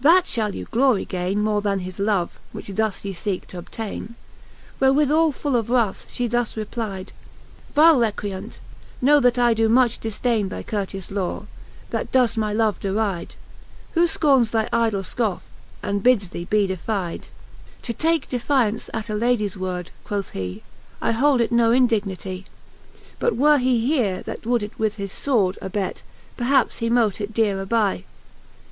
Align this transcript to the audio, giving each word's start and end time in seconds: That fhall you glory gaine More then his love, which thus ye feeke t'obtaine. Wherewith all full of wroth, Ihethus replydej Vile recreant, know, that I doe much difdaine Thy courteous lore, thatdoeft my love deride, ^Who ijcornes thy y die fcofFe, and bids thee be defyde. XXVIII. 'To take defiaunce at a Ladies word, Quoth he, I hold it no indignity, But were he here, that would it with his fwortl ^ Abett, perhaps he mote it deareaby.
That 0.00 0.26
fhall 0.26 0.54
you 0.54 0.66
glory 0.70 1.04
gaine 1.04 1.42
More 1.42 1.60
then 1.60 1.80
his 1.80 1.98
love, 1.98 2.38
which 2.52 2.68
thus 2.68 3.04
ye 3.04 3.12
feeke 3.12 3.48
t'obtaine. 3.48 4.14
Wherewith 4.78 5.10
all 5.10 5.32
full 5.32 5.56
of 5.56 5.70
wroth, 5.70 6.06
Ihethus 6.08 6.54
replydej 6.54 7.08
Vile 7.74 7.98
recreant, 7.98 8.60
know, 9.00 9.18
that 9.18 9.40
I 9.40 9.54
doe 9.54 9.66
much 9.66 9.98
difdaine 9.98 10.50
Thy 10.50 10.62
courteous 10.62 11.10
lore, 11.10 11.48
thatdoeft 11.90 12.36
my 12.36 12.52
love 12.52 12.78
deride, 12.78 13.34
^Who 13.96 14.02
ijcornes 14.04 14.52
thy 14.52 14.68
y 14.72 14.88
die 14.90 14.98
fcofFe, 15.00 15.40
and 15.82 16.00
bids 16.00 16.28
thee 16.28 16.44
be 16.44 16.68
defyde. 16.68 17.22
XXVIII. 17.24 17.32
'To 17.82 17.92
take 17.92 18.28
defiaunce 18.30 18.88
at 18.94 19.10
a 19.10 19.14
Ladies 19.16 19.56
word, 19.56 19.90
Quoth 20.04 20.30
he, 20.30 20.62
I 21.00 21.10
hold 21.10 21.40
it 21.40 21.50
no 21.50 21.72
indignity, 21.72 22.46
But 23.18 23.34
were 23.34 23.58
he 23.58 23.80
here, 23.84 24.22
that 24.22 24.46
would 24.46 24.62
it 24.62 24.78
with 24.78 24.94
his 24.94 25.10
fwortl 25.10 25.58
^ 25.58 25.58
Abett, 25.58 26.02
perhaps 26.36 26.76
he 26.76 26.88
mote 26.88 27.20
it 27.20 27.34
deareaby. 27.34 28.04